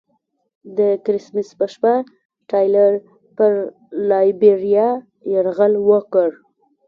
[0.77, 1.93] د کرسمس په شپه
[2.49, 2.91] ټایلر
[3.37, 3.51] پر
[4.09, 4.89] لایبیریا
[5.33, 6.29] یرغل وکړ.